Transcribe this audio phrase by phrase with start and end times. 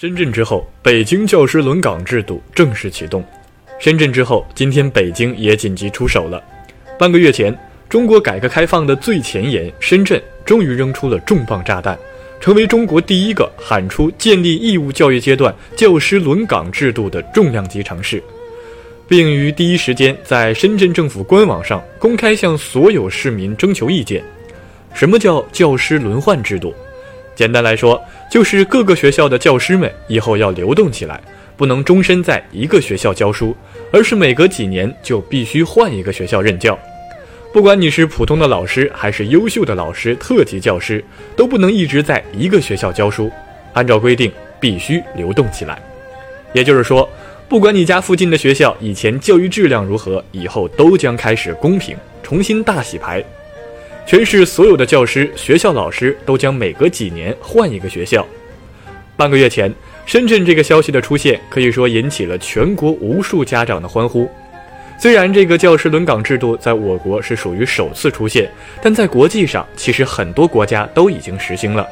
[0.00, 3.22] 深圳之后，北京教师轮岗制度正式启动。
[3.78, 6.42] 深圳之后，今天北京也紧急出手了。
[6.98, 7.54] 半个月前，
[7.86, 11.98] 中国改革开放的最前沿深圳终于扔出了重磅炸弹，
[12.40, 18.24] 成为中国第一个喊出建立义务教育阶段教师轮岗制度的重量级城市，
[19.06, 24.24] 并于第一时间在深圳政府官网上公开向所有市民征求意见。
[24.94, 26.74] 什么叫教师轮换制度？
[27.40, 27.98] 简单来说，
[28.30, 31.18] 就是各个学校的教师们以后要流动起来，
[31.56, 33.56] 不能终身在一个学校教书，
[33.90, 36.78] 而是每隔几年就必须换一个学校任教。
[37.50, 41.02] 不管你是普通的老师，还是优秀的老师、特级教师，
[41.34, 43.32] 都不能一直在一个学校教书。
[43.72, 45.80] 按照规定，必须流动起来。
[46.52, 47.08] 也就是说，
[47.48, 53.24] 不管你家附近的学校以前教育质量如何，以后都将开始公平，重新大洗牌。
[54.10, 58.26] 全市所有的教师、学校老师都将每隔几年换一个学校。
[59.16, 59.72] 半个月前，
[60.04, 64.28] 深圳这个消息的出现，可以说引起了全国无数家长的欢呼。
[64.98, 68.50] 虽然这个教师轮岗制度在我国是属于首次出现，
[68.82, 71.86] 但在国际上，其实很多国家都已经实行了。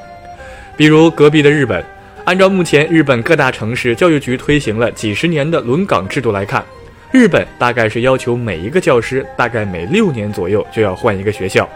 [0.76, 1.84] 比如隔壁的日本，
[2.24, 6.64] 按照目前日本各大城市教育局推行了几十年的轮岗制度来看，
[7.12, 11.68] 日本大概是要求每一个教师大概每六年左右就要换一个学校。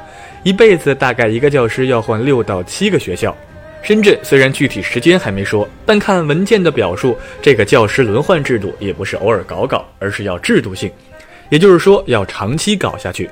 [0.43, 3.37] 一辈子大概一个教师要换六到七个学校。
[3.83, 10.91] 深圳虽然具体时间还没说，但看文件的表述，这个教师轮换制度也不是偶尔搞搞，而是要制度性，
[11.49, 13.29] 也就是说要长期搞下去。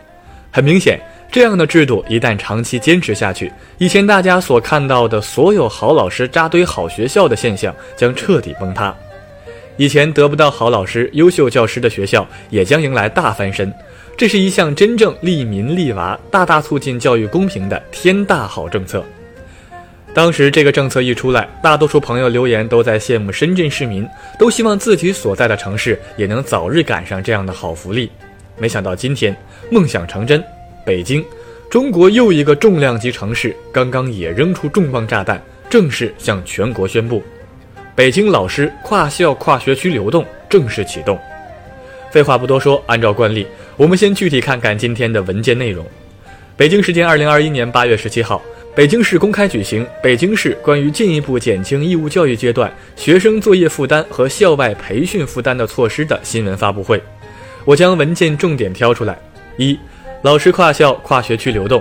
[0.50, 8.92] 很明显，这样的制度一旦长期坚持下去，以前大家所看到的所有好老师扎堆好学校的现象将彻底崩塌。
[9.76, 13.72] 以前得不到好老师、优秀教师的学校也将迎来大翻身。
[14.20, 19.02] 这是一项真正利民利娃、大大促进教育公平的天大好政策。
[20.12, 24.06] 当时这个政策一出来，大多数朋友留言都在羡慕深圳市民，
[24.38, 28.10] 都希望自己所在的城市也能早日赶上这样的好福利。
[28.58, 29.34] 没想到今天
[29.70, 30.44] 梦想成真，
[30.84, 31.24] 北京，
[31.70, 37.22] 中国又一个重量级城市，刚刚也扔出重磅炸弹，正式向全国宣布：
[37.94, 41.18] 北京老师跨校跨学区流动正式启动。
[42.10, 45.86] 废话不多说，按照惯例，我们先具体看看今天的文件内容。
[46.56, 48.42] 北京时间二零二一年八月十七号，
[48.74, 57.00] 北京市公开举行《北京市关于进一步减轻义务教育阶段学生作业负担和校外培训负担的措施》的新闻发布会。
[57.64, 59.16] 我将文件重点挑出来：
[59.56, 59.78] 一、
[60.22, 61.80] 老师跨校跨学区流动，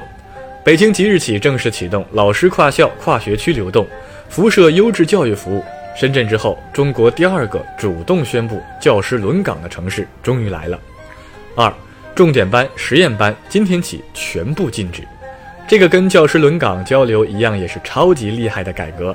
[0.63, 3.87] 北京即日起正式启动老师跨校跨学区流动，
[4.29, 5.63] 辐射优质教育服务。
[5.99, 10.79] 深圳之后，中国第二个主动宣布教师轮岗的城市终于来了。
[11.57, 11.73] 二，
[12.15, 15.03] 重点班、实验班今天起全部禁止。
[15.67, 19.13] 这个跟教师轮岗交流一样，也是超级厉害的改革。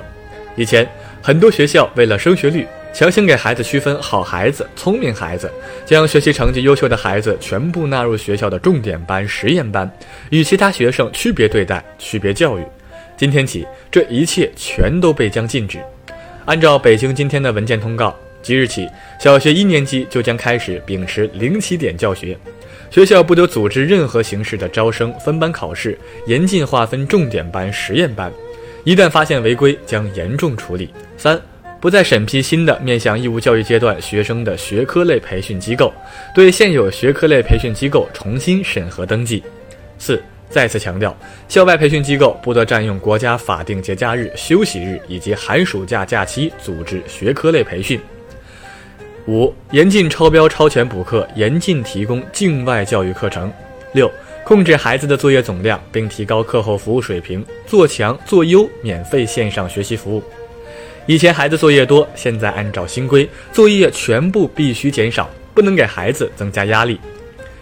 [0.55, 0.87] 以前
[1.23, 5.51] 很多学校为了升学率，强行给孩子区分好孩子、聪明孩子，
[5.87, 9.91] 将学习成绩优秀的孩子全部纳入学校的重点班、实验班，
[10.29, 12.63] 与其他学生区别对待、区别教育。
[13.17, 15.79] 今天起，这一切全都被将禁止。
[16.45, 18.87] 按照北京今天的文件通告，即日起，
[19.19, 22.37] 小学一年级就将开始秉持零起点教学，
[22.91, 25.97] 学校不得组织任何形式的招生、分班考试，
[26.27, 28.31] 严禁划分重点班、实验班，
[28.83, 30.93] 一旦发现违规，将严重处理。
[31.17, 31.41] 三，
[31.81, 35.91] 不再审批新的面向义务教育阶段学生的学科类培训机构，
[36.35, 39.43] 对现有学科类培训机构重新审核登记。
[39.97, 40.21] 四。
[40.55, 41.13] 再次强调，
[41.49, 47.99] 校外培训机构不得占用国家法定节假日、休息日以及寒暑假假期组织学科类培训。
[49.27, 53.51] 五、严禁超标超前补课，严禁提供境外教育课程。
[53.91, 54.09] 六、
[54.45, 60.23] 控制孩子的作业总量，并提高课后服务水平，做强做优免费线上学习服务。
[61.05, 66.97] 以前孩子作业多，现在按照新规，作业全部必须减少，不能给孩子增加压力。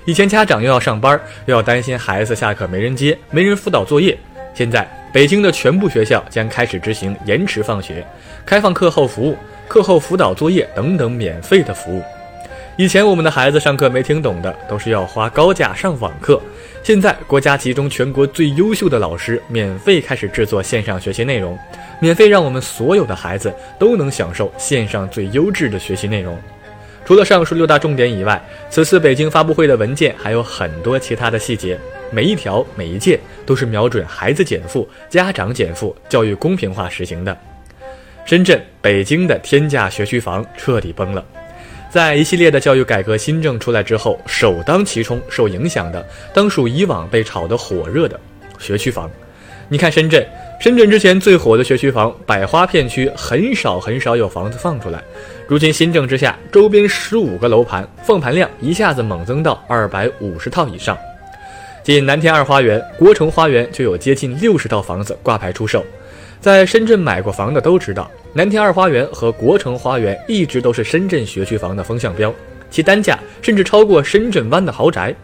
[0.05, 4.17] 以前家长又要上班，又要担心孩子下课没人接、没人辅导作业。
[4.53, 8.05] 现在北京的全部学校将开始执行延迟放学、
[8.45, 12.03] 开放课后服务、课后辅导作业等等免费的服务。
[12.75, 16.41] 以前我们的孩子上课没听懂的，都是要花高价上网课。
[16.83, 21.57] 现在国家集中全国最优秀的老师，免费开始制作线上学习内容，
[22.01, 26.37] 免费让我们所有的孩子都能享受线上最优质的学习内容。
[27.05, 31.77] 除了上述六大重点以外，此次北京发布会的文件还有很多其他的细节，
[32.11, 37.37] 每一条每一件都是瞄准孩子减负、家长减负、教育公平化实行的。
[38.25, 41.23] 深圳、北京的天价学区房彻底崩了。
[41.91, 46.03] 在一系列的教育改革新政出来之后，首当其冲受影响的，
[46.33, 48.19] 当属以往被炒得火热的
[48.57, 49.11] 学区房。
[49.73, 50.23] 你看深圳，
[50.59, 55.01] 深圳之前最火的学区房百花片区很少很少有房子放出来，
[55.47, 60.95] 如今新政之下，周边十五个楼盘放盘量一下子猛增到二百五十套以上。
[61.81, 65.83] 仅南天二花园、国城花园就有接近六十套房子挂牌出售。
[66.39, 72.31] 在深圳买过房的都知道，南天二花园和国城花园一直都是深圳学区房的风向标，
[72.69, 75.15] 其单价甚至超过深圳湾的豪宅。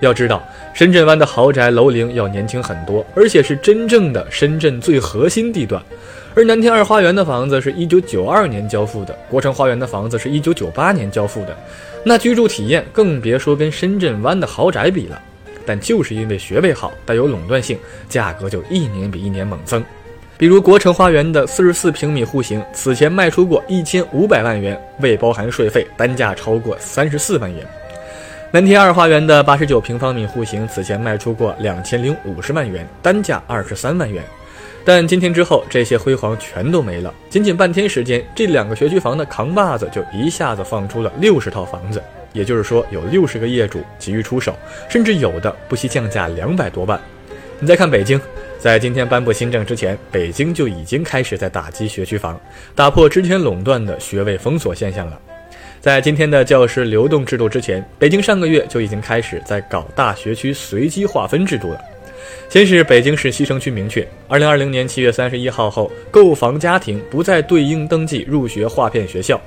[0.00, 0.42] 要知道，
[0.74, 5.82] 深圳湾的豪宅楼龄要年轻很多，而且是真正的深圳最核心地段。
[6.34, 11.56] 而南天二花园的房子是一九九二年交付的，国城花园的房子是一九九八年交付的，
[12.04, 15.18] 那居住体验更别说跟深圳湾的豪宅比了。
[15.64, 17.78] 但就是因为学位好，带有垄断性，
[18.08, 19.82] 价格就一年比一年猛增。
[20.38, 27.66] 比如国城花园的四十四平米户型，此前卖出过一千五百万元，未包含税费，单价超过三十四万元。
[28.56, 34.24] 南天二花园的八十九平方米户型，此前卖出过两千零五十万元，单价二十三万元。
[34.82, 37.12] 但今天之后，这些辉煌全都没了。
[37.28, 44.56] 仅仅半天时间，这两个学区房的扛把子就一下子放出了六十套房子，也就是说，有六十个业主急于出手，
[44.88, 46.98] 甚至有的不惜降价两百多万。
[47.60, 48.18] 你再看北京，
[48.58, 52.40] 在今天颁布新政之前，北京就已经开始在打击学区房，
[52.74, 55.20] 打破之前垄断的学位封锁现象了。
[55.80, 61.80] 在今天的教师流动制度之前，北京上个月就已经开始在搞大学区随机划分制度了。
[62.48, 69.40] 先是北京市西城区明确，二零二零年七月三十一号后，购房家庭不再对应登记入学划片学校，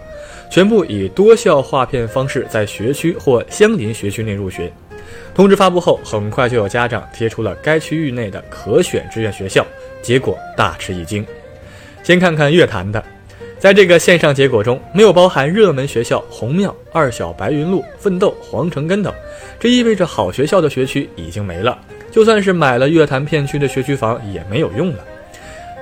[0.49, 4.71] 全部以多校划片方式在学区或相邻学区内入学。
[5.33, 9.65] 通知发布后，很快就有家长贴出了该区域内的可选志愿学校，
[10.01, 11.25] 结果大吃一惊。
[12.03, 13.03] 先看看乐坛的。
[13.59, 19.13] 在这个线上结果中，没有包含热门学校红庙、二小、白云路、奋斗、皇城根等，
[19.59, 21.77] 这意味着好学校的学区已经没了。
[22.09, 25.05] 就算是买了乐坛片区的学区房也没有用了。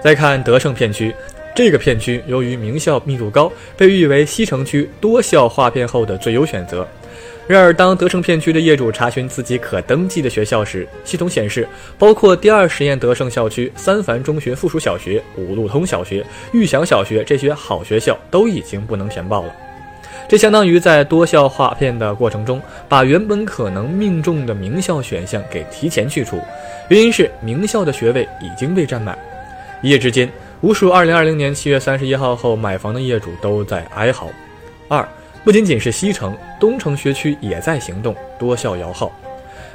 [0.02, 1.14] 再看德胜片区，
[1.56, 6.86] 这个片区由于名校密度高，被誉为西城区多校划片后的最优选择。
[7.48, 11.66] 然而，当德胜片区的业主查询自己可登记的学校时，系统显示，
[11.98, 19.56] 包括第二实验德胜校区三凡中学附属小学、五路通小学、玉祥小学这些好学校都已经不能填报了。
[20.28, 26.42] 这相当于在多校划片的过程中，把原本可能命中的名校选项给提前去除。
[26.90, 29.18] 原因是名校的学位已经被占满。
[29.82, 30.30] 一夜之间，
[30.60, 34.30] 无数2020年7月31号后买房的业主都在哀嚎。
[34.90, 35.08] 二。
[35.48, 39.10] 不仅仅是西城、东城学区也在行动，多校摇号。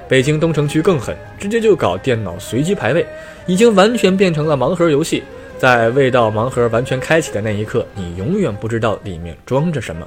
[0.06, 3.06] 北京东城区更狠，直接就搞电脑随机排位，
[3.46, 5.22] 已经完全变成了盲盒游戏。
[5.58, 10.06] 在未到盲盒完全开启的那一刻，你永远不知道里面装着什么。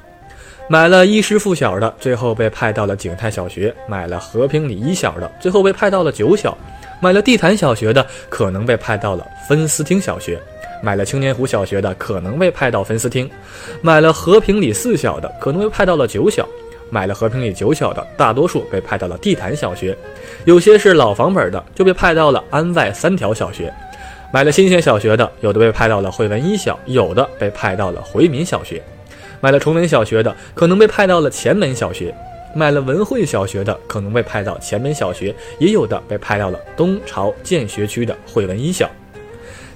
[0.68, 6.56] 买了衣食附小的，最后被派到了景泰小学；买了和平里一小的，最后被派到了九小；
[7.00, 10.38] 买了地坛小学的，可能被派到了分思厅小学。
[10.82, 13.28] 买了青年湖小学的可能被派到分思厅，
[13.82, 16.46] 买了和平里四小的可能被派到了九小，
[16.90, 19.96] 买了和平里九小的大多数被派到了地坛小学，
[20.44, 23.72] 有些是老房本的就被派到了安外三条小学，
[24.32, 28.82] 买了新鲜小学的有的被派到了汇文一小，有的被派到了回民小学，
[29.40, 32.14] 买了崇文小学的可能被派到了前门小学，
[32.54, 38.88] 买了文汇小学的可能被派到前门小学，也有的被派到了东朝建学区的汇文一小。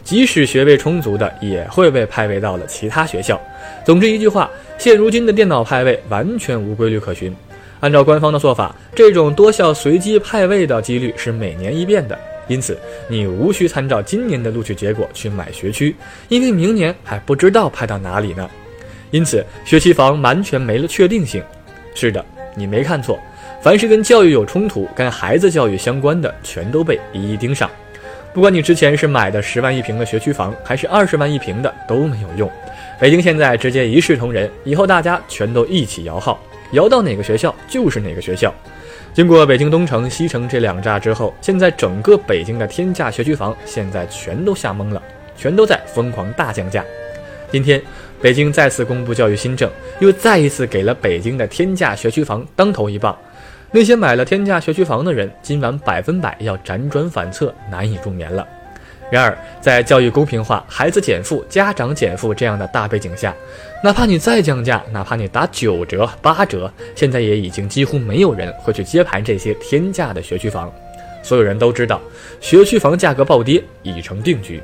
[0.02, 3.40] 即使学位充足的，也会被派位到了其他学校。
[3.84, 7.34] 总之一句话，现如今的电脑派位完全无规律可循。
[7.80, 12.78] 按照官方的做法，这种多校随机派位的几率是每年一变的，因此
[13.08, 15.96] 你无需参照今年的录取结果去买学区，
[16.28, 18.48] 因为明年还不知道派到哪里呢。
[19.10, 21.42] 因此，学区房完全没了确定性。
[21.94, 23.18] 是的，你没看错，
[23.62, 27.68] 凡是跟教育有冲突、跟孩子教育相关的，全都被一一盯上。
[28.32, 32.48] 不管你之前是买的十万一平的学区房，还是二十万一平的，都没有用。
[33.00, 36.40] 北京现在直接一视同仁，以后大家全都一起摇号，
[36.72, 38.54] 摇到哪个学校就是哪个学校。
[39.12, 45.02] 经过北京东城、西城这两炸之后，现在整个北京的天价学区房现在全都吓懵了，
[45.36, 46.84] 全都在疯狂大降价。
[47.50, 47.82] 今天，
[48.22, 49.68] 北京再次公布教育新政，
[49.98, 53.18] 又再一次给了北京的天价学区房当头一棒。
[53.72, 58.46] 那些买了天价学区房的人，今晚百分百要辗转反侧，难以入眠了。
[59.12, 63.32] 然而，在教育公平化、孩子减负、家长减负这样的大背景下，
[63.82, 70.72] 哪怕你再降价，哪怕你打九折、八折，现在也已经几乎没有人会去接盘这些天价的学区房。
[71.22, 72.00] 所有人都知道，
[72.40, 74.60] 学区房价格暴跌已成定局。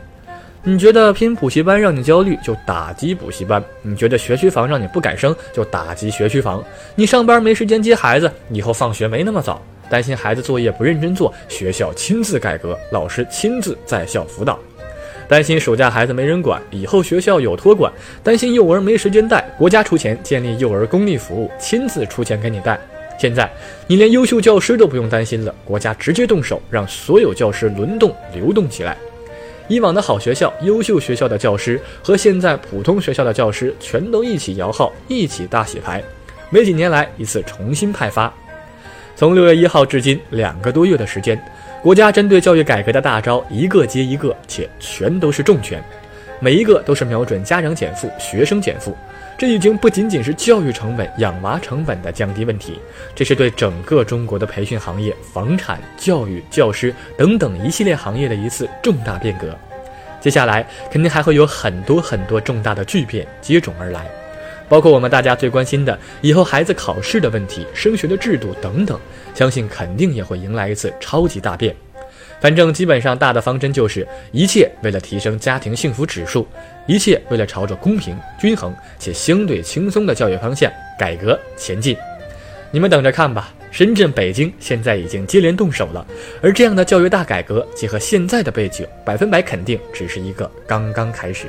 [0.68, 6.60] 你觉得拼补习班让你焦虑，就打击补习班；你觉得学区房让你不敢生，就打击学区房。
[6.96, 14.58] 你上班没时间接孩子，以后放学没那么早，担心孩子作业不认真做，学校亲自改革，老师亲自在校辅导。
[15.28, 17.92] 担心暑假孩子没人管，以后学校有托管，
[18.24, 22.76] 担心幼儿没时间带，国家出钱建立幼儿公立服务，亲自出钱给你带。
[23.16, 23.48] 现在
[23.86, 28.96] 你连优秀教师都不用担心了，国家直接动手，让所有教师轮动流动起来。
[29.68, 36.02] 以往的好学校、优秀学校的教师和现在普通学校的教师全都一起摇号，一起大洗牌。
[36.50, 38.32] 没几年来一次重新派发。
[39.16, 41.40] 从六月一号至今两个多月的时间。
[41.82, 45.80] 国家针对教育改革的大招一个接一个，且全都是重拳，
[46.40, 48.96] 每一个都是瞄准家长减负、学生减负。
[49.38, 52.80] 这已经不仅仅是教育成本、养娃成本的降低问题，
[53.14, 59.54] 这是对整个中国的培训行业、房产、教育、教师等等一系列行业的一次重大变革。
[60.22, 64.06] 接下来肯定还会有很多很多重大的巨变接踵而来。
[64.68, 68.98] 包括我们大家最关心的以后孩子考试的问题、升学的制度等等，
[69.34, 71.76] 相信肯定也会迎来一次超级大变。
[72.40, 76.46] 反正基本上大的方针就是一切为了提升家庭幸福指数，
[76.86, 81.96] 一切为了朝着公平、均衡且相对轻松的教育方向改革前进。
[82.70, 86.06] 你们等着看吧，深圳、北京现在已经接连动手了，
[86.42, 91.46] 而这样的教育大改革结合现在的背景，百分百肯定只是一个刚刚开始。